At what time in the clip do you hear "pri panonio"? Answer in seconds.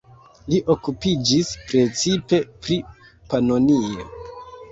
2.63-4.09